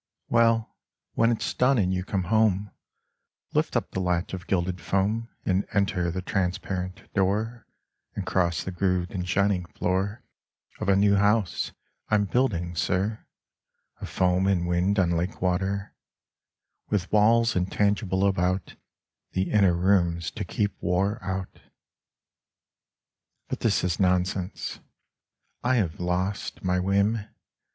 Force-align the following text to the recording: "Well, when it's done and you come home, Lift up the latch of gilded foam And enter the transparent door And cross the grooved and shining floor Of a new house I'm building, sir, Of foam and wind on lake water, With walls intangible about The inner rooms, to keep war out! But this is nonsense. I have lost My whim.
"Well, 0.29 0.75
when 1.13 1.31
it's 1.31 1.53
done 1.53 1.77
and 1.77 1.93
you 1.93 2.03
come 2.03 2.23
home, 2.23 2.71
Lift 3.53 3.77
up 3.77 3.91
the 3.91 3.99
latch 3.99 4.33
of 4.33 4.47
gilded 4.47 4.81
foam 4.81 5.29
And 5.45 5.63
enter 5.73 6.09
the 6.09 6.23
transparent 6.23 7.03
door 7.13 7.67
And 8.15 8.25
cross 8.25 8.63
the 8.63 8.71
grooved 8.71 9.11
and 9.11 9.29
shining 9.29 9.63
floor 9.65 10.23
Of 10.79 10.89
a 10.89 10.95
new 10.95 11.17
house 11.17 11.71
I'm 12.09 12.25
building, 12.25 12.73
sir, 12.75 13.23
Of 13.99 14.09
foam 14.09 14.47
and 14.47 14.65
wind 14.67 14.97
on 14.97 15.11
lake 15.11 15.39
water, 15.39 15.93
With 16.89 17.11
walls 17.11 17.55
intangible 17.55 18.25
about 18.25 18.75
The 19.33 19.51
inner 19.51 19.75
rooms, 19.75 20.31
to 20.31 20.43
keep 20.43 20.73
war 20.81 21.23
out! 21.23 21.59
But 23.49 23.59
this 23.59 23.83
is 23.83 23.99
nonsense. 23.99 24.79
I 25.63 25.75
have 25.75 25.99
lost 25.99 26.63
My 26.63 26.79
whim. 26.79 27.27